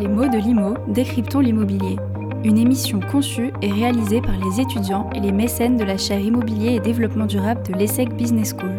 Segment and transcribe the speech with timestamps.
[0.00, 1.96] Les mots de l'IMO, décryptons l'immobilier.
[2.42, 6.76] Une émission conçue et réalisée par les étudiants et les mécènes de la chaire Immobilier
[6.76, 8.72] et Développement Durable de l'ESSEC Business School.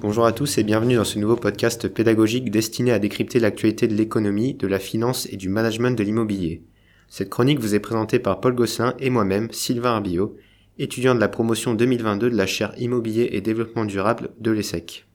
[0.00, 3.94] Bonjour à tous et bienvenue dans ce nouveau podcast pédagogique destiné à décrypter l'actualité de
[3.94, 6.62] l'économie, de la finance et du management de l'immobilier.
[7.08, 10.36] Cette chronique vous est présentée par Paul Gosselin et moi-même, Sylvain Arbillot,
[10.78, 15.06] étudiant de la promotion 2022 de la chaire Immobilier et Développement Durable de l'ESSEC.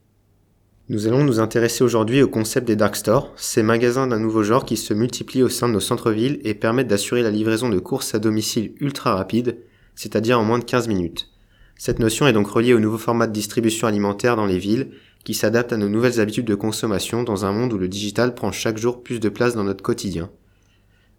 [0.89, 4.65] Nous allons nous intéresser aujourd'hui au concept des dark stores, ces magasins d'un nouveau genre
[4.65, 8.15] qui se multiplient au sein de nos centres-villes et permettent d'assurer la livraison de courses
[8.15, 9.57] à domicile ultra rapide,
[9.95, 11.29] c'est-à-dire en moins de 15 minutes.
[11.77, 14.89] Cette notion est donc reliée au nouveau format de distribution alimentaire dans les villes,
[15.23, 18.51] qui s'adapte à nos nouvelles habitudes de consommation dans un monde où le digital prend
[18.51, 20.31] chaque jour plus de place dans notre quotidien.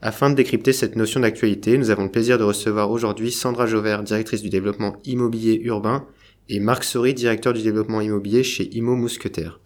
[0.05, 4.03] Afin de décrypter cette notion d'actualité, nous avons le plaisir de recevoir aujourd'hui Sandra Jauvert,
[4.03, 6.09] directrice du développement immobilier urbain,
[6.49, 9.61] et Marc Sori, directeur du développement immobilier chez Imo Mousquetaire.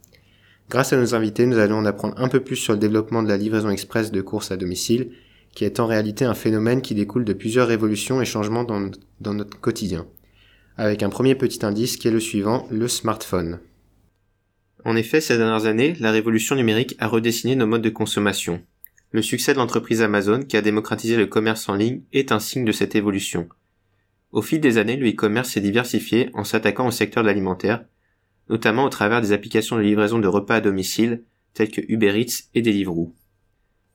[0.69, 3.29] Grâce à nos invités, nous allons en apprendre un peu plus sur le développement de
[3.29, 5.11] la livraison express de courses à domicile,
[5.55, 8.91] qui est en réalité un phénomène qui découle de plusieurs révolutions et changements dans,
[9.23, 10.07] dans notre quotidien.
[10.77, 13.59] Avec un premier petit indice qui est le suivant, le smartphone.
[14.85, 18.61] En effet, ces dernières années, la révolution numérique a redessiné nos modes de consommation.
[19.13, 22.65] Le succès de l'entreprise Amazon, qui a démocratisé le commerce en ligne, est un signe
[22.65, 23.49] de cette évolution.
[24.33, 27.85] Au fil des années, le e-commerce s'est diversifié en s'attaquant au secteur de l'alimentaire,
[28.51, 31.23] notamment au travers des applications de livraison de repas à domicile,
[31.55, 33.15] telles que Uber Eats et Deliveroo.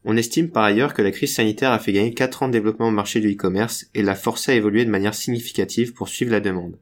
[0.04, 2.88] On estime par ailleurs que la crise sanitaire a fait gagner 4 ans de développement
[2.88, 6.40] au marché du e-commerce et l'a forcé à évoluer de manière significative pour suivre la
[6.40, 6.80] demande.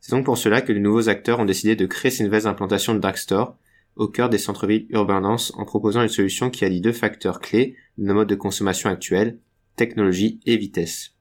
[0.00, 2.94] C'est donc pour cela que de nouveaux acteurs ont décidé de créer ces nouvelles implantations
[2.94, 3.56] de dark store
[3.96, 7.76] au cœur des centres-villes urbains denses en proposant une solution qui allie deux facteurs clés
[7.98, 9.38] de nos modes de consommation actuels,
[9.76, 11.14] technologie et vitesse.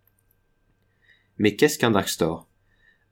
[1.37, 2.47] Mais qu'est-ce qu'un dark store?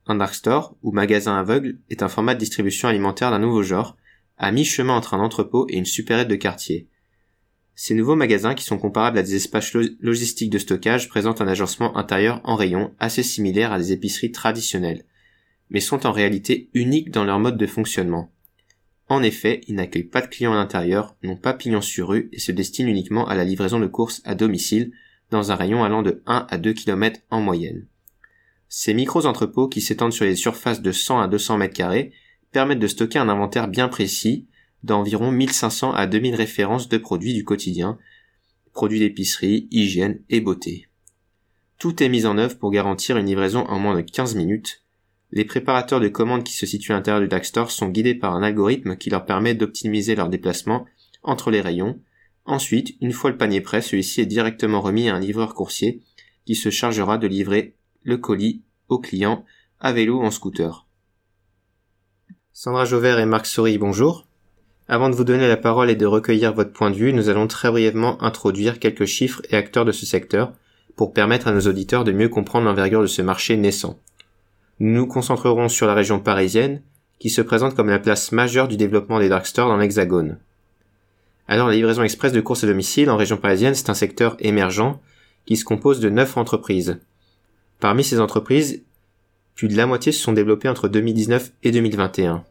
[0.06, 3.96] Un dark store, ou magasin aveugle, est un format de distribution alimentaire d'un nouveau genre,
[4.38, 6.88] à mi-chemin entre un entrepôt et une supérette de quartier.
[7.74, 11.96] Ces nouveaux magasins, qui sont comparables à des espaces logistiques de stockage, présentent un agencement
[11.96, 15.04] intérieur en rayon assez similaire à des épiceries traditionnelles,
[15.70, 18.30] mais sont en réalité uniques dans leur mode de fonctionnement.
[19.10, 22.38] En effet, ils n'accueillent pas de clients à l'intérieur, n'ont pas pignon sur rue et
[22.38, 24.92] se destinent uniquement à la livraison de courses à domicile
[25.32, 27.88] dans un rayon allant de 1 à 2 km en moyenne.
[28.68, 32.12] Ces micros-entrepôts qui s'étendent sur les surfaces de 100 à 200 mètres carrés
[32.52, 34.46] permettent de stocker un inventaire bien précis
[34.84, 37.98] d'environ 1500 à 2000 références de produits du quotidien,
[38.72, 40.86] produits d'épicerie, hygiène et beauté.
[41.78, 44.84] Tout est mis en œuvre pour garantir une livraison en moins de 15 minutes,
[45.32, 48.34] les préparateurs de commandes qui se situent à l'intérieur du dark store sont guidés par
[48.34, 50.86] un algorithme qui leur permet d'optimiser leur déplacement
[51.22, 52.00] entre les rayons.
[52.44, 56.02] Ensuite, une fois le panier prêt, celui-ci est directement remis à un livreur coursier
[56.46, 59.44] qui se chargera de livrer le colis au client
[59.78, 60.86] à vélo ou en scooter.
[62.52, 64.26] Sandra Jauvert et Marc Sori, bonjour.
[64.88, 67.46] Avant de vous donner la parole et de recueillir votre point de vue, nous allons
[67.46, 70.52] très brièvement introduire quelques chiffres et acteurs de ce secteur
[70.96, 74.00] pour permettre à nos auditeurs de mieux comprendre l'envergure de ce marché naissant.
[74.80, 76.80] Nous concentrerons sur la région parisienne,
[77.18, 80.38] qui se présente comme la place majeure du développement des dark stores dans l'Hexagone.
[81.48, 84.98] Alors la livraison express de courses à domicile en région parisienne, c'est un secteur émergent
[85.44, 86.98] qui se compose de neuf entreprises.
[87.78, 88.82] Parmi ces entreprises,
[89.54, 92.42] plus de la moitié se sont développées entre 2019 et 2021.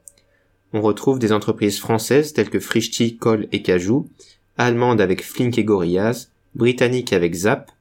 [0.74, 4.08] On retrouve des entreprises françaises telles que Frischti, Kohl et Cajou,
[4.56, 7.72] allemandes avec Flink et Gorillaz, britanniques avec Zap,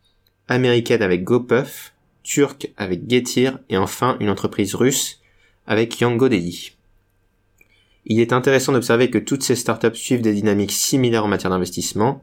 [0.49, 1.93] américaines avec GoPuff,
[2.29, 5.21] turc avec Getir et enfin une entreprise russe
[5.67, 6.73] avec Yangodei.
[8.05, 12.23] Il est intéressant d'observer que toutes ces startups suivent des dynamiques similaires en matière d'investissement.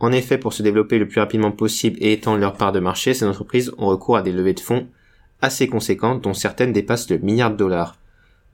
[0.00, 3.12] En effet, pour se développer le plus rapidement possible et étendre leur part de marché,
[3.12, 4.86] ces entreprises ont recours à des levées de fonds
[5.42, 7.98] assez conséquentes dont certaines dépassent le milliard de dollars.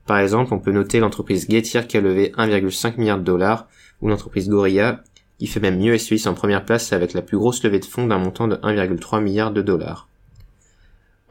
[0.06, 3.68] Par exemple, on peut noter l'entreprise Getir qui a levé 1,5 milliard de dollars
[4.02, 5.04] ou l'entreprise Gorilla
[5.38, 7.84] qui fait même mieux et suisse en première place avec la plus grosse levée de
[7.84, 10.09] fonds d'un montant de 1,3 milliard de dollars.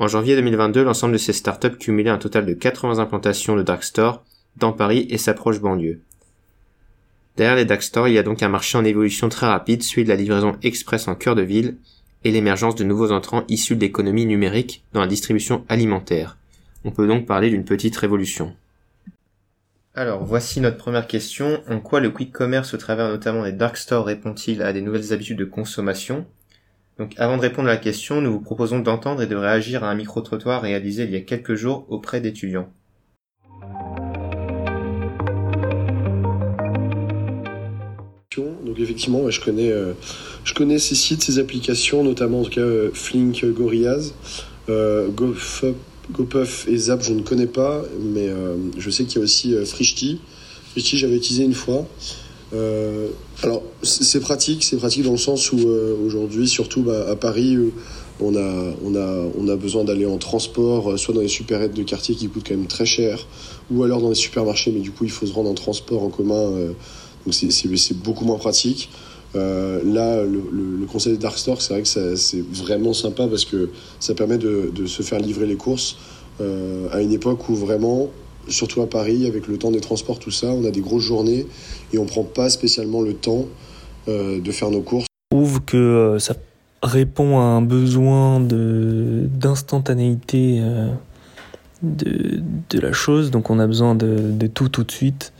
[0.01, 3.83] En janvier 2022, l'ensemble de ces startups cumulait un total de 80 implantations de dark
[3.83, 4.23] store
[4.55, 5.99] dans Paris et sa proche banlieue.
[7.35, 10.05] Derrière les dark stores, il y a donc un marché en évolution très rapide, celui
[10.05, 11.75] de la livraison express en cœur de ville
[12.23, 16.37] et l'émergence de nouveaux entrants issus de l'économie numérique dans la distribution alimentaire.
[16.85, 18.55] On peut donc parler d'une petite révolution.
[19.95, 21.61] Alors, voici notre première question.
[21.67, 25.11] En quoi le quick commerce au travers notamment des dark stores répond-il à des nouvelles
[25.11, 26.25] habitudes de consommation?
[26.99, 29.89] Donc avant de répondre à la question, nous vous proposons d'entendre et de réagir à
[29.89, 32.69] un micro-trottoir réalisé il y a quelques jours auprès d'étudiants.
[38.37, 39.93] Donc effectivement, je connais, euh,
[40.43, 44.13] je connais ces sites, ces applications, notamment en tout cas euh, Flink, Gorillaz,
[44.69, 45.75] euh, GoFup
[46.11, 48.29] GoPuff et Zap, je ne connais pas, mais
[48.79, 50.19] je sais qu'il y a aussi Frishti.
[50.71, 51.87] Frishti, j'avais utilisé une fois.
[52.51, 55.57] Alors, c'est pratique, c'est pratique dans le sens où
[56.05, 57.57] aujourd'hui, surtout bah, à Paris,
[58.19, 62.55] on a, besoin d'aller en transport, soit dans les supérettes de quartier qui coûtent quand
[62.55, 63.27] même très cher,
[63.71, 66.09] ou alors dans les supermarchés, mais du coup, il faut se rendre en transport en
[66.09, 66.51] commun.
[67.25, 68.89] donc, c'est beaucoup moins pratique.
[69.35, 73.69] Euh, là, le, conseil des Dark Store, c'est vrai que c'est vraiment sympa parce que
[73.99, 75.97] ça permet de, se faire livrer les courses
[76.41, 78.09] euh, à une époque où vraiment,
[78.49, 81.45] surtout à Paris, avec le temps des transports, tout ça, on a des grosses journées
[81.93, 83.45] et on prend pas spécialement le temps
[84.07, 85.05] euh, de faire nos courses.
[85.31, 86.35] Je trouve que euh, ça
[86.81, 90.87] répond à un besoin d'instantanéité euh,
[91.81, 95.33] de, de, la chose, donc on a besoin de, de tout tout de suite.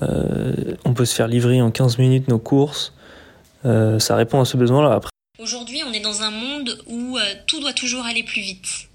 [0.00, 2.94] Euh, on peut se faire livrer en 15 minutes nos courses.
[3.64, 4.94] Euh, ça répond à ce besoin-là.
[4.94, 5.10] Après.
[5.38, 8.88] Aujourd'hui, on est dans un monde où euh, tout doit toujours aller plus vite.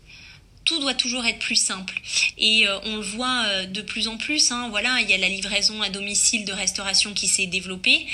[0.67, 1.95] Tout doit toujours être plus simple.
[2.37, 4.51] Et euh, on le voit de plus en plus.
[4.51, 8.05] Hein, voilà, il y a la livraison à domicile de restauration qui s'est développée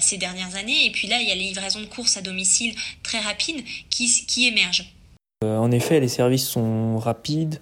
[0.00, 0.86] ces dernières années.
[0.86, 4.08] Et puis là, il y a la livraison de courses à domicile très rapide qui,
[4.26, 4.92] qui émergent.
[5.42, 7.60] en effet, les services sont rapides.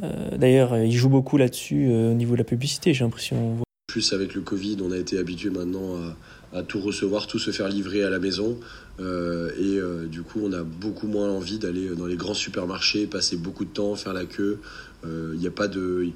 [0.00, 3.58] D'ailleurs, ils jouent beaucoup là-dessus au niveau de la publicité, j'ai l'impression.
[3.86, 6.16] Plus avec le Covid, on a été habitué maintenant à
[6.54, 8.58] à tout recevoir, tout se faire livrer à la maison.
[8.98, 13.06] Euh, et euh, du coup, on a beaucoup moins envie d'aller dans les grands supermarchés,
[13.06, 14.60] passer beaucoup de temps, faire la queue.
[15.04, 16.10] Il euh, n'y a pas de,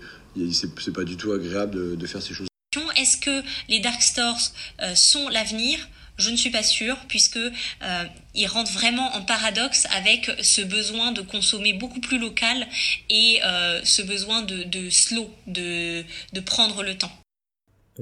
[0.52, 2.48] c'est pas du tout agréable de, faire ces choses.
[2.96, 4.52] Est-ce que les dark stores
[4.94, 5.78] sont l'avenir?
[6.18, 7.38] Je ne suis pas sûre, puisque
[8.34, 12.66] ils rentrent vraiment en paradoxe avec ce besoin de consommer beaucoup plus local
[13.08, 13.40] et
[13.84, 17.12] ce besoin de, de slow, de, de prendre le temps.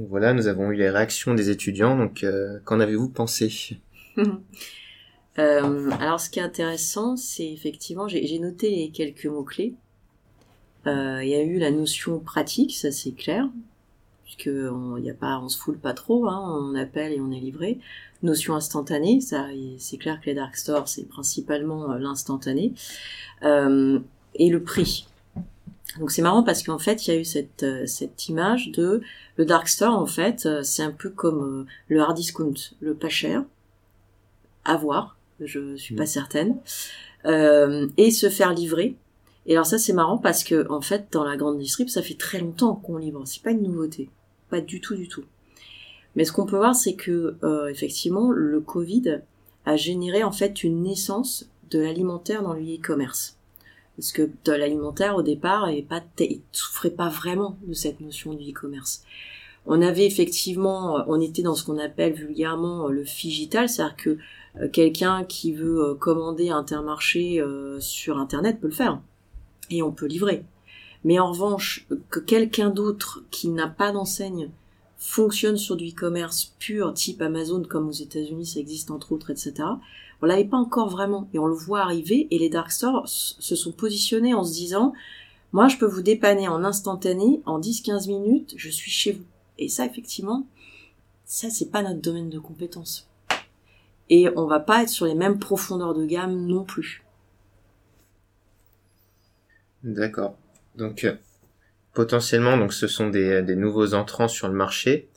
[0.06, 1.96] Voilà, nous avons eu les réactions des étudiants.
[1.96, 3.80] Donc, euh, qu'en avez-vous pensé
[5.38, 9.74] euh, Alors, ce qui est intéressant, c'est effectivement, j'ai noté quelques mots clés.
[10.86, 13.48] Euh, il y a eu la notion pratique, ça c'est clair,
[14.24, 17.32] puisque on, y a pas, on se foule pas trop, hein, on appelle et on
[17.32, 17.78] est livré.
[18.22, 19.48] Notion instantanée, ça,
[19.78, 22.72] c'est clair que les dark stores c'est principalement l'instantané.
[23.42, 25.08] et le prix.
[25.96, 29.00] Donc c'est marrant parce qu'en fait, il y a eu cette, euh, cette image de
[29.36, 32.94] le dark store en fait, euh, c'est un peu comme euh, le hard discount, le
[32.94, 33.44] pas cher,
[34.64, 36.06] à voir, je suis pas mm.
[36.06, 36.56] certaine,
[37.24, 38.96] euh, et se faire livrer.
[39.46, 42.18] Et alors ça c'est marrant parce que en fait dans la grande distrib ça fait
[42.18, 44.10] très longtemps qu'on livre, c'est pas une nouveauté,
[44.50, 45.24] pas du tout du tout.
[46.16, 47.38] Mais ce qu'on peut voir c'est que
[47.70, 49.22] effectivement le Covid
[49.64, 53.37] a généré en fait une naissance de l'alimentaire dans le e-commerce
[53.98, 56.04] parce que l'alimentaire au départ et pas
[56.52, 59.02] souffrait pas vraiment de cette notion du e-commerce.
[59.66, 64.18] On avait effectivement, on était dans ce qu'on appelle vulgairement le figital, c'est-à-dire que
[64.60, 69.00] euh, quelqu'un qui veut euh, commander Intermarché euh, sur internet peut le faire
[69.68, 70.44] et on peut livrer.
[71.02, 74.48] Mais en revanche, que quelqu'un d'autre qui n'a pas d'enseigne
[74.96, 79.64] fonctionne sur du e-commerce pur, type Amazon, comme aux États-Unis ça existe entre autres, etc
[80.22, 83.56] on l'avait pas encore vraiment et on le voit arriver et les dark stores se
[83.56, 84.92] sont positionnés en se disant
[85.52, 89.24] moi je peux vous dépanner en instantané en 10-15 minutes je suis chez vous
[89.58, 90.46] et ça effectivement
[91.28, 93.08] ça c'est pas notre domaine de compétence.
[94.10, 97.04] Et on va pas être sur les mêmes profondeurs de gamme non plus.
[99.84, 100.36] D'accord.
[100.74, 101.14] Donc euh,
[101.92, 105.08] potentiellement donc ce sont des, nouveaux entrants sur le marché.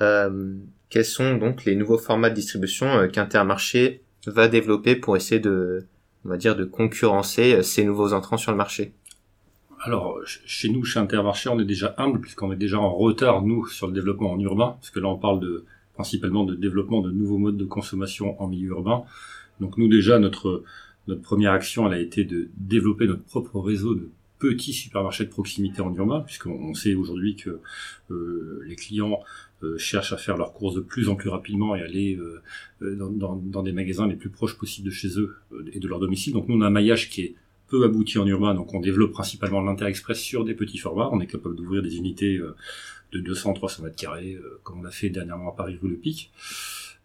[0.00, 0.54] Euh,
[0.88, 5.86] quels sont donc les nouveaux formats de distribution euh, qu'Intermarché va développer pour essayer de,
[6.24, 8.92] on va dire, de concurrencer euh, ces nouveaux entrants sur le marché
[9.80, 13.66] alors, chez nous, chez Intermarché, on est déjà humble puisqu'on est déjà en retard, nous,
[13.68, 17.12] sur le développement en urbain, parce que là, on parle de, principalement de développement de
[17.12, 19.04] nouveaux modes de consommation en milieu urbain.
[19.60, 20.64] Donc, nous, déjà, notre,
[21.06, 25.30] notre première action, elle a été de développer notre propre réseau de petits supermarchés de
[25.30, 27.60] proximité en urbain, puisqu'on sait aujourd'hui que
[28.10, 29.20] euh, les clients
[29.78, 32.40] cherchent à faire leurs courses de plus en plus rapidement et aller euh,
[32.82, 35.36] euh, dans, dans, dans, des magasins les plus proches possibles de chez eux
[35.72, 36.32] et de leur domicile.
[36.32, 37.34] Donc nous, on a un maillage qui est
[37.68, 41.10] peu abouti en urbain, donc on développe principalement l'Inter-Express sur des petits formats.
[41.12, 42.38] On est capable d'ouvrir des unités
[43.12, 46.32] de 200-300 mètres carrés, comme on a fait dernièrement à Paris rue Le Pic.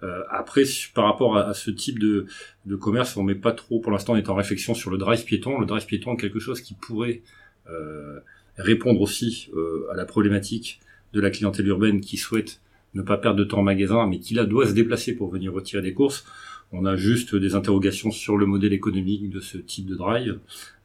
[0.04, 2.26] Euh, après, par rapport à, à, ce type de,
[2.66, 5.24] de commerce, on met pas trop, pour l'instant, on est en réflexion sur le drive
[5.24, 5.60] piéton.
[5.60, 7.22] Le drive piéton est quelque chose qui pourrait
[7.70, 8.20] euh,
[8.58, 10.80] répondre aussi euh, à la problématique
[11.14, 12.62] de la clientèle urbaine qui souhaite
[12.94, 15.54] ne pas perdre de temps en magasin, mais qui là doit se déplacer pour venir
[15.54, 16.26] retirer des courses.
[16.72, 20.40] On a juste des interrogations sur le modèle économique de ce type de drive,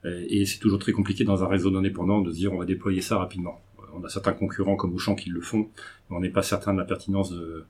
[0.05, 3.01] et c'est toujours très compliqué dans un réseau non de se dire on va déployer
[3.01, 3.61] ça rapidement.
[3.95, 5.69] On a certains concurrents comme Auchan qui le font,
[6.09, 7.65] mais on n'est pas certain de la pertinence de,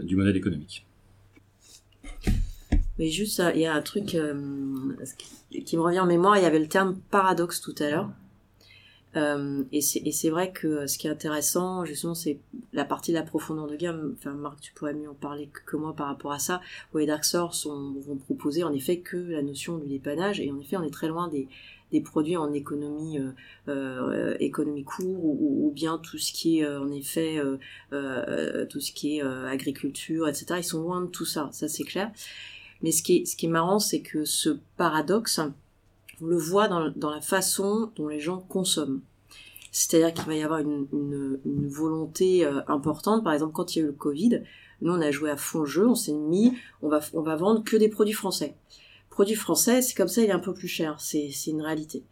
[0.00, 0.86] du modèle économique.
[2.98, 4.34] Mais juste, il y a un truc euh,
[5.64, 6.36] qui me revient en mémoire.
[6.36, 8.10] Il y avait le terme paradoxe tout à l'heure.
[9.16, 12.38] Euh, et c'est vrai que ce qui est intéressant, justement, c'est
[12.72, 14.14] la partie de la profondeur de gamme.
[14.18, 16.60] Enfin, Marc, tu pourrais mieux en parler que moi par rapport à ça.
[16.92, 20.40] Où les Dark Stores vont proposer en effet que la notion du dépannage.
[20.40, 21.48] Et en effet, on est très loin des,
[21.92, 23.32] des produits en économie euh,
[23.68, 27.40] euh économie court ou, ou, bien tout ce qui est en effet
[27.92, 30.56] euh, tout ce qui est agriculture, etc.
[30.58, 32.10] Ils sont loin de tout ça, ça c'est clair.
[32.82, 35.40] Mais ce qui ce qui est marrant, c'est que ce paradoxe,
[36.20, 39.00] on le voit dans, la façon dont les gens consomment.
[39.72, 43.24] C'est-à-dire qu'il va y avoir une, volonté euh, importante.
[43.24, 44.42] Par exemple, quand il y a eu le Covid,
[44.82, 46.52] nous on a joué à fond jeu, on s'est mis,
[46.82, 48.54] on va, vendre que des produits français.
[49.10, 52.04] Produits français, c'est comme ça, il est un peu plus cher, c'est une réalité.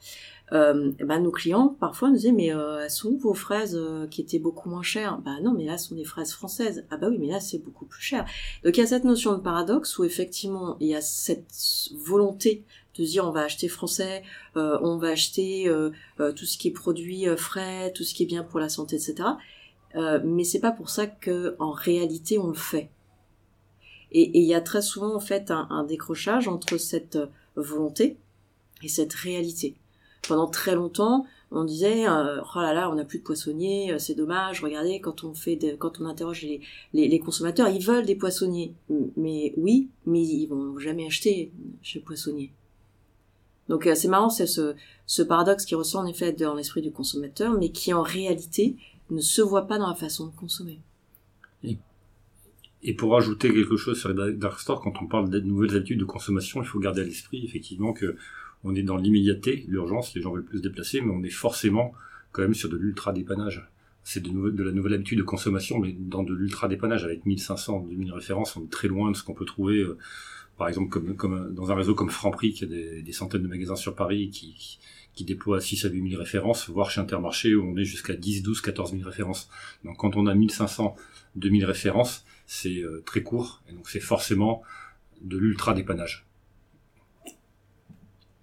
[0.52, 4.20] Euh, ben, nos clients parfois nous disaient mais euh, sont où vos fraises euh, qui
[4.20, 5.18] étaient beaucoup moins chères?
[5.18, 6.84] Bah non mais là ce sont des fraises françaises.
[6.90, 8.26] Ah bah oui mais là c'est beaucoup plus cher.
[8.62, 11.54] Donc il y a cette notion de paradoxe où effectivement il y a cette
[11.96, 12.64] volonté
[12.98, 14.22] de dire on va acheter français,
[14.56, 18.24] euh, on va acheter euh, euh, tout ce qui est produit frais, tout ce qui
[18.24, 19.28] est bien pour la santé, etc.
[20.24, 22.90] mais c'est pas pour ça que en réalité on le fait.
[24.10, 27.18] Et il y a très souvent en fait un, un décrochage entre cette
[27.56, 28.18] volonté
[28.82, 29.76] et cette réalité.
[30.28, 34.62] Pendant très longtemps, on disait oh là là on n'a plus de poissonniers c'est dommage
[34.62, 36.62] regardez quand on fait quand on interroge les,
[36.94, 38.74] les, les, consommateurs ils veulent des poissonniers
[39.18, 42.54] mais oui mais ils vont jamais acheter chez poissonnier
[43.72, 47.58] donc euh, c'est marrant, c'est ce, paradoxe qui ressort en effet dans l'esprit du consommateur,
[47.58, 48.76] mais qui en réalité
[49.08, 50.78] ne se voit pas dans la façon de consommer.
[52.82, 56.04] Et, pour ajouter quelque chose sur dark stores, quand on parle de nouvelles habitudes de
[56.04, 58.16] consommation, il faut garder à l'esprit effectivement que
[58.62, 61.94] on est dans l'immédiateté, l'urgence, les gens veulent plus se déplacer, mais on est forcément
[62.32, 63.66] quand même sur de l'ultra dépannage.
[64.04, 67.86] C'est de, de, la nouvelle habitude de consommation, mais dans de l'ultra dépannage avec 1500,
[67.88, 69.78] 2000 références, on est très loin de ce qu'on peut trouver.
[69.78, 69.96] Euh,
[70.62, 73.96] par exemple comme, dans un réseau comme Franprix qui a des, centaines de magasins sur
[73.96, 74.78] Paris qui,
[75.12, 78.44] qui déploie 6 à 8 000 références, voire chez Intermarché où on est jusqu'à 10,
[78.44, 79.50] 12, 14 000 références.
[79.84, 80.94] Donc quand on a 1500,
[81.34, 84.62] 2000 références, c'est euh, très court et donc c'est forcément
[85.20, 86.28] de l'ultra dépannage.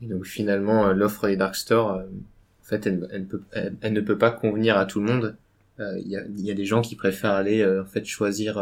[0.01, 4.31] Et donc finalement euh, l'offre des dark stores, euh, en fait, elle, ne peut pas
[4.31, 5.37] convenir à tout le monde.
[5.79, 8.57] Il y, a, y, a, des gens qui préfèrent aller en fait choisir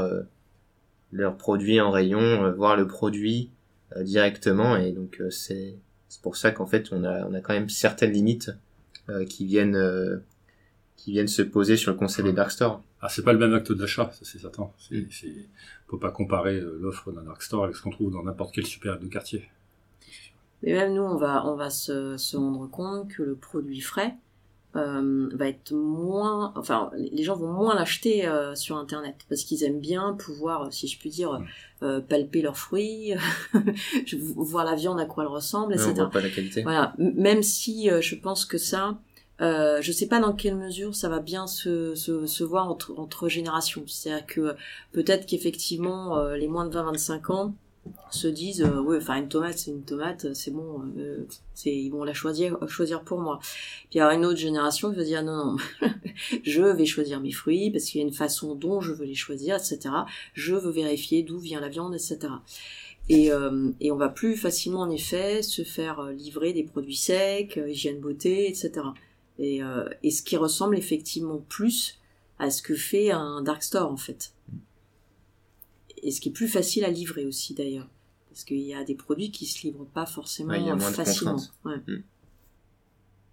[1.12, 3.52] leurs produits en rayon, euh, voir le produit
[3.96, 5.78] euh, directement et donc euh, c'est
[6.10, 8.52] c'est pour ça qu'en fait on a on a quand même certaines limites
[9.30, 10.22] qui viennent
[10.98, 12.84] qui viennent se poser sur le concept des dark stores.
[13.00, 14.70] Ah, c'est pas le même acte d'achat, ça c'est certain.
[14.78, 15.08] C'est, mm.
[15.12, 15.34] c'est,
[15.88, 19.00] faut pas comparer l'offre d'un dark store avec ce qu'on trouve dans n'importe quel super
[19.00, 19.50] de quartier.
[20.62, 24.16] Mais même nous, on va, on va se, se rendre compte que le produit frais,
[24.78, 29.64] euh, va être moins, enfin, les gens vont moins l'acheter euh, sur Internet parce qu'ils
[29.64, 31.42] aiment bien pouvoir, si je puis dire,
[31.82, 33.14] euh, palper leurs fruits,
[34.36, 35.90] voir la viande à quoi elle ressemble, etc.
[35.90, 36.62] on voit pas la qualité.
[36.62, 39.00] Voilà, même si je pense que ça,
[39.42, 42.94] euh, je sais pas dans quelle mesure ça va bien se, se, se voir entre,
[42.98, 43.84] entre générations.
[43.88, 44.56] C'est-à-dire que
[44.92, 47.56] peut-être qu'effectivement les moins de 20-25 ans
[48.10, 51.90] se disent euh, oui enfin une tomate c'est une tomate c'est bon euh, c'est ils
[51.90, 53.40] vont la choisir choisir pour moi.
[53.42, 55.58] Puis il y aura une autre génération qui va dire non non
[56.44, 59.16] je vais choisir mes fruits parce qu'il y a une façon dont je veux les
[59.16, 59.90] choisir etc
[60.34, 62.34] je veux vérifier d'où vient la viande etc
[63.10, 67.60] et, euh, et on va plus facilement en effet se faire livrer des produits secs
[67.68, 68.88] hygiène beauté etc
[69.40, 69.62] et,
[70.02, 72.00] et ce qui ressemble effectivement plus
[72.40, 74.34] à ce que fait un dark store en fait
[76.02, 77.88] et ce qui est plus facile à livrer aussi d'ailleurs.
[78.30, 81.42] Parce qu'il y a des produits qui se livrent pas forcément facilement.
[81.64, 82.02] Hmm.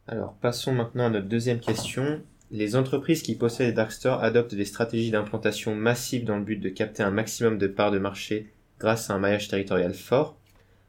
[0.07, 2.23] Alors passons maintenant à notre deuxième question.
[2.51, 6.57] Les entreprises qui possèdent des dark stores adoptent des stratégies d'implantation massive dans le but
[6.57, 10.37] de capter un maximum de parts de marché grâce à un maillage territorial fort.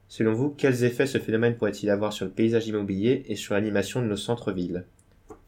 [0.08, 4.02] Selon vous, quels effets ce phénomène pourrait-il avoir sur le paysage immobilier et sur l'animation
[4.02, 4.86] de nos centres-villes?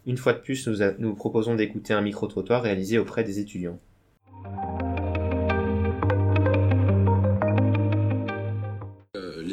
[0.05, 3.79] Une fois de plus, nous, nous proposons d'écouter un micro-trottoir réalisé auprès des étudiants.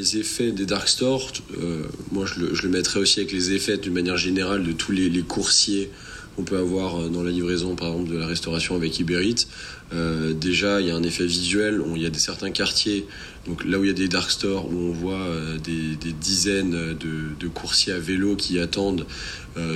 [0.04, 1.82] Les effets des dark stores, euh,
[2.12, 5.90] moi je le, mettrais aussi avec les effets d'une manière générale de tous les, coursiers
[6.36, 9.46] qu'on peut avoir euh, dans la livraison par exemple de la restauration avec Iberit.
[9.94, 13.06] Euh, déjà il y a un effet visuel, il y a certains quartiers,
[13.46, 16.94] donc là où il y a des dark stores, où on voit euh, des, dizaines
[16.94, 19.06] de, coursiers à vélo qui attendent,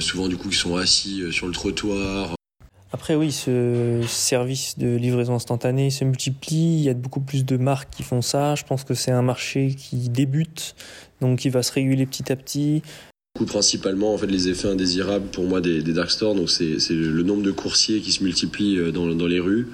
[0.01, 2.38] souvent du coup qui sont assis sur le trottoir,
[2.93, 7.57] après oui, ce service de livraison instantanée se multiplie, il y a beaucoup plus de
[7.57, 10.75] marques qui font ça, je pense que c'est un marché qui débute,
[11.21, 12.83] donc qui va se réguler petit à petit.
[13.47, 17.43] Principalement, en fait, les effets indésirables pour moi des, dark stores, donc c'est le nombre
[17.43, 19.69] de coursiers qui se multiplient euh, dans, dans les rues.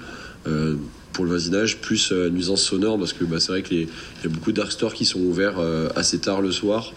[0.47, 0.75] Euh,
[1.13, 4.51] pour le voisinage, plus nuisance sonore parce que bah, c'est vrai qu'il y a beaucoup
[4.51, 5.55] de dark stores qui sont ouverts
[5.95, 6.91] assez tard le soir.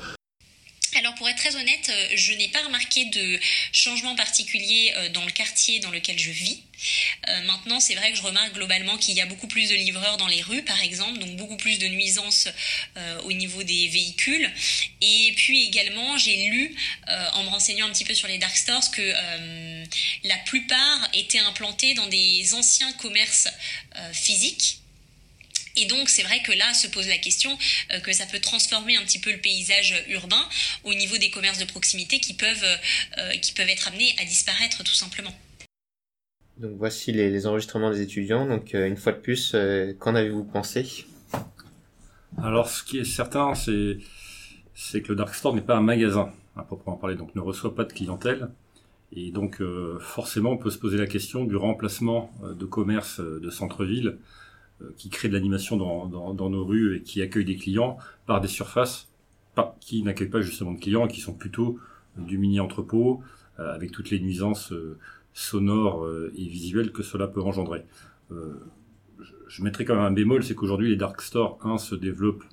[1.38, 3.40] Très honnête, je n'ai pas remarqué de
[3.73, 6.62] changement particulier dans le quartier dans lequel je vis.
[7.28, 10.16] Euh, maintenant, c'est vrai que je remarque globalement qu'il y a beaucoup plus de livreurs
[10.16, 12.49] dans les rues, par exemple, donc beaucoup plus de nuisances
[12.97, 14.50] euh, au niveau des véhicules.
[15.00, 16.75] Et puis également, j'ai lu,
[17.09, 19.14] euh, en me renseignant un petit peu sur les dark stores, que
[20.25, 23.49] la plupart étaient implantés dans des anciens commerces
[24.12, 24.80] physiques.
[25.80, 27.56] Et donc c'est vrai que là se pose la question
[28.02, 30.49] que ça peut transformer un petit peu le paysage urbain
[30.85, 32.78] au niveau des commerces de proximité qui peuvent,
[33.40, 35.35] qui peuvent être amenés à disparaître tout simplement.
[36.58, 38.47] Donc voici les, enregistrements des étudiants.
[38.47, 41.06] Donc euh, une fois de plus, euh, qu'en avez-vous pensé?
[42.37, 43.99] Alors ce qui est certain, c'est
[44.75, 47.75] c'est que le dark store n'est pas un magasin à proprement parler, donc ne reçoit
[47.75, 48.49] pas de clientèle.
[49.12, 53.50] Et donc euh, forcément, on peut se poser la question du remplacement de commerces de
[53.50, 54.18] centre-ville
[54.97, 58.49] qui créent de l'animation dans, dans, nos rues et qui accueillent des clients par des
[58.49, 59.08] surfaces
[59.80, 61.78] qui n'accueillent pas justement de clients qui sont plutôt
[62.16, 63.23] du mini-entrepôt
[63.56, 64.73] avec toutes les nuisances
[65.38, 67.85] sonore euh, et visuel que cela peut engendrer.
[68.32, 68.54] Euh,
[69.47, 72.44] je mettrai quand même un bémol, c'est qu'aujourd'hui les dark stores 1 se développent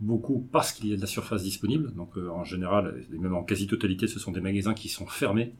[0.00, 1.92] beaucoup parce qu'il y a de la surface disponible.
[1.94, 5.54] Donc euh, en général, et même en quasi-totalité, ce sont des magasins qui sont fermés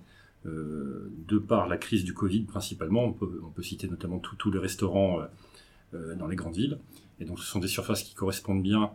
[0.46, 3.04] de par la crise du Covid principalement.
[3.04, 5.20] On peut, on peut citer notamment tous les restaurants
[5.92, 6.78] dans les grandes villes.
[7.18, 8.90] Et donc ce sont des surfaces qui correspondent bien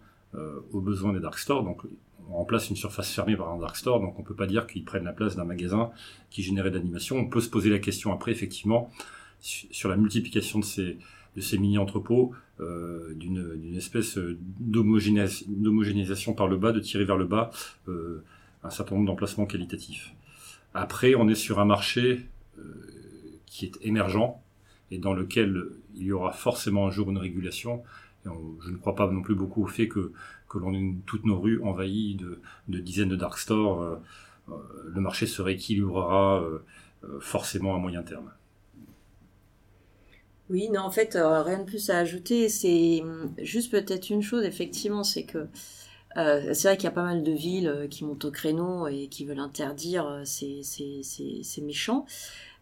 [0.71, 1.63] aux besoins des dark stores.
[1.63, 1.83] Donc
[2.29, 4.83] on remplace une surface fermée par un dark store, donc on peut pas dire qu'ils
[4.83, 5.91] prennent la place d'un magasin
[6.29, 7.17] qui générait de l'animation.
[7.17, 8.89] On peut se poser la question après, effectivement,
[9.39, 10.97] sur la multiplication de ces,
[11.35, 17.51] de ces mini-entrepôts, euh, d'une espèce d'homogénéisation par le bas, de tirer vers le bas
[17.87, 18.23] euh,
[18.63, 20.13] un certain nombre d'emplacements qualitatifs.
[20.73, 22.25] Après, on est sur un marché
[22.57, 22.63] euh,
[23.45, 24.35] qui est émergent
[24.91, 27.83] et dans lequel il y aura forcément un jour une régulation.
[28.25, 30.13] je ne crois pas non plus beaucoup au fait que
[30.55, 32.15] que l'on ait toutes nos rues envahies
[32.67, 33.95] de, dizaines de dark stores, euh,
[34.49, 34.53] euh,
[34.85, 36.59] le marché se rééquilibrera euh,
[37.19, 38.31] forcément à moyen terme.
[40.49, 42.49] Oui, non, en fait, rien de plus à ajouter.
[42.49, 45.47] C'est hum, juste peut-être une chose, effectivement, c'est que
[46.15, 49.25] c'est vrai qu'il y a pas mal de villes qui montent au créneau et qui
[49.25, 51.61] veulent interdire ces, ces,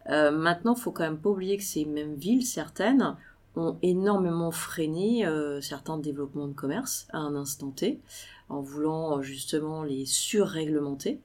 [0.06, 0.32] méchants.
[0.32, 3.16] maintenant, faut quand même pas oublier que ces mêmes villes, certaines,
[3.56, 8.00] ont énormément freiné euh, certains développements de commerce à un instant T,
[8.48, 11.20] en voulant euh, justement les surréglementer.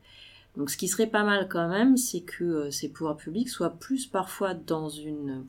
[0.58, 3.72] Donc ce qui serait pas mal quand même, c'est que euh, ces pouvoirs publics soient
[3.72, 5.46] plus parfois dans une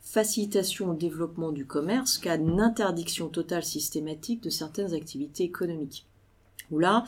[0.00, 6.06] facilitation au développement du commerce qu'à une interdiction totale systématique de certaines activités économiques.
[6.70, 7.04] Où là,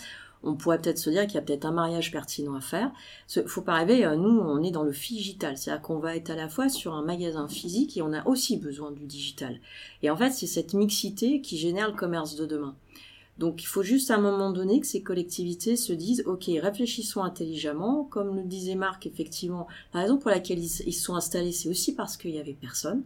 [0.47, 2.93] on pourrait peut-être se dire qu'il y a peut-être un mariage pertinent à faire.
[3.47, 6.37] Faut pas rêver, euh, nous, on est dans le digital, c'est-à-dire qu'on va être à
[6.37, 9.61] la fois sur un magasin physique et on a aussi besoin du digital.
[10.03, 12.77] Et en fait, c'est cette mixité qui génère le commerce de demain.
[13.39, 17.23] Donc il faut juste à un moment donné que ces collectivités se disent ok réfléchissons
[17.23, 21.69] intelligemment comme le disait Marc effectivement la raison pour laquelle ils, se sont installés c'est
[21.69, 23.05] aussi parce qu'il y avait personne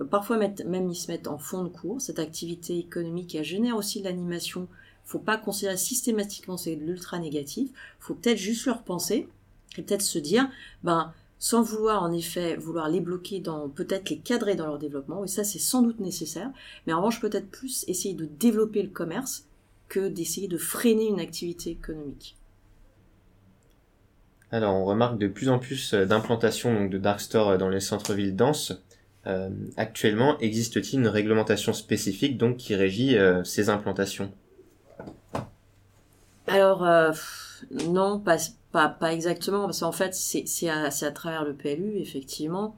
[0.00, 3.76] euh, parfois même ils se mettent en fond de cours cette activité économique elle génère
[3.76, 4.66] aussi de l'animation
[5.04, 7.70] faut pas considérer systématiquement c'est de l'ultra négatif.
[8.00, 9.28] Faut peut-être juste leur penser
[9.76, 10.48] et peut-être se dire,
[10.82, 11.12] ben,
[11.42, 15.28] sans vouloir en effet vouloir les bloquer dans peut-être les cadrer dans leur développement et
[15.28, 16.52] ça c'est sans doute nécessaire
[16.86, 19.46] mais en revanche peut-être plus essayer de développer le commerce
[19.88, 22.36] que d'essayer de freiner une activité économique.
[24.52, 27.80] Alors on remarque de plus en plus euh, d'implantations de dark stores euh, dans les
[27.80, 28.80] centres-villes denses.
[29.26, 34.32] Euh, actuellement, existe-t-il une réglementation spécifique donc qui régit ces implantations?
[36.46, 37.12] Alors, euh,
[37.88, 38.36] non, pas,
[38.72, 42.76] pas, pas, exactement, parce qu'en fait, c'est à, à, travers le PLU, effectivement,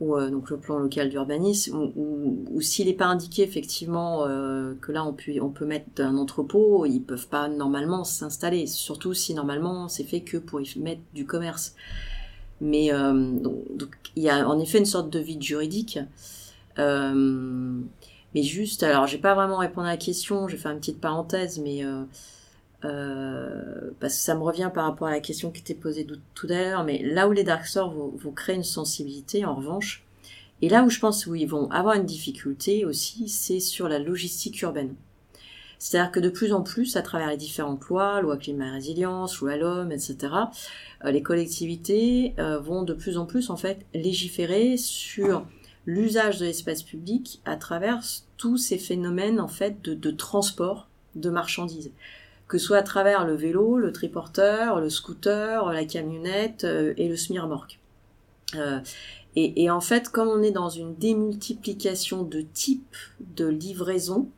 [0.00, 4.90] ou euh, donc le plan local d'urbanisme, ou, s'il n'est pas indiqué, effectivement, euh, que
[4.90, 9.34] là, on peut, on peut mettre un entrepôt, ils peuvent pas normalement s'installer, surtout si
[9.34, 11.74] normalement c'est fait que pour y mettre du commerce.
[12.60, 15.98] Mais donc, il y a en effet une sorte de vide juridique.
[16.78, 21.00] mais juste, alors, j'ai pas vraiment répondu à la question, je vais faire une petite
[21.00, 21.82] parenthèse, mais
[22.84, 26.46] euh, parce que ça me revient par rapport à la question qui était posée tout
[26.50, 30.04] à l'heure, mais là où les dark stores vont, créer une sensibilité, en revanche,
[30.60, 33.98] et là où je pense où ils vont avoir une difficulté aussi, c'est sur la
[33.98, 34.94] logistique urbaine.
[35.78, 39.56] C'est-à-dire que de plus en plus, à travers les différentes lois, loi climat résilience, loi
[39.56, 40.16] l'homme, etc.,
[41.04, 45.46] euh, les collectivités euh, vont de plus en plus en fait légiférer sur
[45.86, 48.00] l'usage de l'espace public à travers
[48.36, 51.92] tous ces phénomènes en fait de transport de marchandises
[52.48, 57.08] que ce soit à travers le vélo, le triporteur, le scooter, la camionnette euh, et
[57.08, 57.78] le semi-remorque.
[59.36, 62.96] et, et, en fait, comme on est dans une démultiplication de types
[63.34, 64.28] de livraison,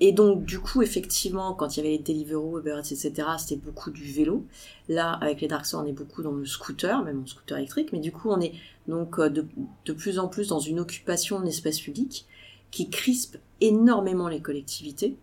[0.00, 3.90] et donc, du coup, effectivement, quand il y avait les Deliveroo, Uber etc., c'était beaucoup
[3.90, 4.44] du vélo.
[4.88, 7.92] Là, avec les Dark on est beaucoup dans le scooter, même en scooter électrique.
[7.92, 8.52] Mais du coup, on est
[8.88, 9.46] donc euh, de,
[9.86, 12.26] de plus en plus dans une occupation de l'espace public
[12.70, 15.16] qui crispe énormément les collectivités.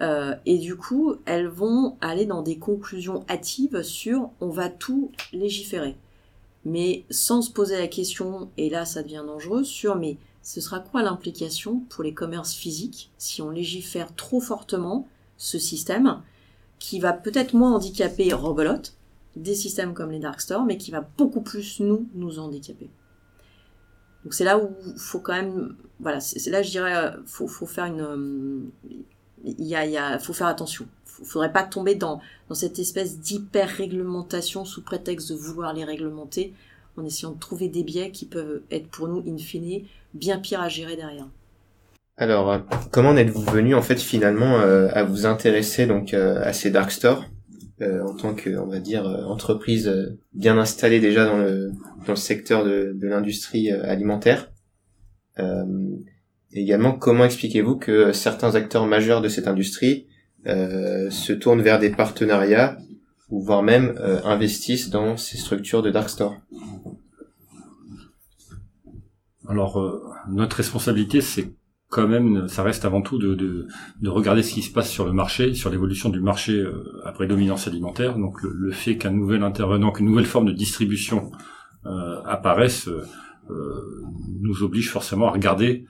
[0.00, 5.12] Euh, et du coup, elles vont aller dans des conclusions hâtives sur on va tout
[5.32, 5.96] légiférer.
[6.64, 10.80] Mais sans se poser la question, et là ça devient dangereux, sur mais ce sera
[10.80, 16.22] quoi l'implication pour les commerces physiques si on légifère trop fortement ce système
[16.78, 18.94] qui va peut-être moins handicaper Robelote,
[19.36, 22.90] des systèmes comme les Dark Stores, mais qui va beaucoup plus nous, nous handicaper.
[24.24, 27.66] Donc c'est là où faut quand même, voilà, c'est là je dirais, euh, faut, faut
[27.66, 28.60] faire une, euh,
[29.44, 30.86] il y a, y a, faut faire attention.
[31.04, 36.54] Faudrait pas tomber dans, dans cette espèce d'hyper réglementation sous prétexte de vouloir les réglementer
[36.96, 40.60] en essayant de trouver des biais qui peuvent être pour nous, in fine, bien pire
[40.60, 41.26] à gérer derrière.
[42.16, 42.58] Alors, euh,
[42.90, 46.90] comment êtes-vous venu en fait finalement euh, à vous intéresser donc euh, à ces dark
[46.90, 47.24] stores
[47.82, 49.90] en tant que, on va dire, entreprise
[50.34, 51.72] bien installée déjà dans le
[52.06, 54.52] dans le secteur de, de l'industrie alimentaire
[56.52, 60.06] Également, comment expliquez-vous que certains acteurs majeurs de cette industrie
[60.44, 62.76] se tournent vers des partenariats
[63.28, 66.34] ou voire même investissent dans ces structures de dark store?
[69.50, 71.52] Alors, euh, notre responsabilité, c'est
[71.88, 75.12] quand même, ça reste avant tout de, de, regarder ce qui se passe sur le
[75.12, 78.16] marché, sur l'évolution du marché euh, à prédominance alimentaire.
[78.16, 81.32] Donc, le, fait qu'un nouvel intervenant, qu'une nouvelle forme de distribution
[81.84, 82.88] euh, apparaisse,
[84.40, 85.84] nous oblige forcément à regarder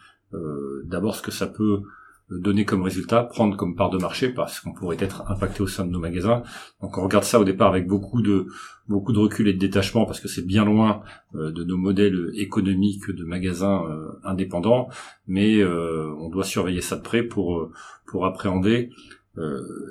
[0.85, 1.83] d'abord ce que ça peut
[2.31, 5.85] donner comme résultat, prendre comme part de marché parce qu'on pourrait être impacté au sein
[5.85, 6.43] de nos magasins.
[6.81, 8.47] Donc on regarde ça au départ avec beaucoup de
[8.89, 11.03] beaucoup de recul et de détachement parce que c'est bien loin
[11.35, 14.89] euh, de nos modèles économiques de magasins euh, indépendants,
[15.27, 17.71] mais euh, on doit surveiller ça de près pour
[18.07, 18.91] pour appréhender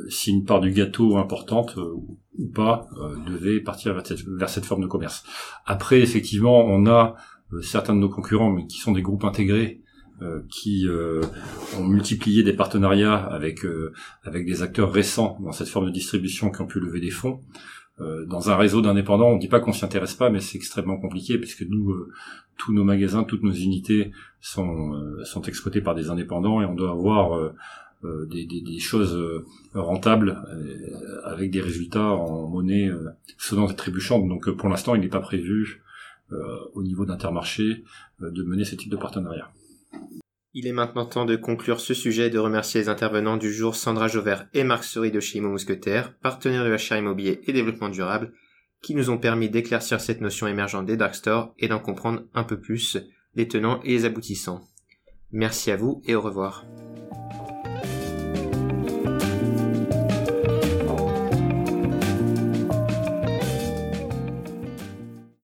[0.09, 2.87] si une part du gâteau importante ou pas
[3.25, 5.23] devait partir vers cette, vers cette forme de commerce.
[5.65, 7.15] Après effectivement, on a
[7.61, 9.88] certains de nos concurrents mais qui sont des groupes intégrés euh,
[10.49, 11.21] qui euh,
[11.77, 16.51] ont multiplié des partenariats avec euh, avec des acteurs récents dans cette forme de distribution
[16.51, 17.41] qui ont pu lever des fonds.
[18.27, 20.97] dans un réseau d'indépendants, on ne dit pas qu'on s'y intéresse pas, mais c'est extrêmement
[20.97, 21.93] compliqué puisque nous,
[22.57, 24.93] tous nos magasins, toutes nos unités sont
[25.25, 27.51] sont exploités par des indépendants et on doit avoir
[28.03, 29.17] des, des, des, choses
[29.73, 30.31] rentables
[31.25, 32.89] avec des résultats en monnaie
[33.37, 34.29] sonnante et trébuchante.
[34.29, 35.83] Donc pour l'instant, il n'est pas prévu
[36.77, 37.83] au niveau d'Intermarché
[38.21, 39.51] de mener ce type de partenariat.
[40.53, 43.75] Il est maintenant temps de conclure ce sujet et de remercier les intervenants du jour
[43.75, 47.89] Sandra Jauvert et Marc Sori de chez Imo Mousquetaire, partenaires de HR Immobilier et Développement
[47.89, 48.33] Durable,
[48.81, 52.43] qui nous ont permis d'éclaircir cette notion émergente des dark stores et d'en comprendre un
[52.43, 52.97] peu plus
[53.35, 54.61] les tenants et les aboutissants.
[55.31, 56.65] Merci à vous et au revoir.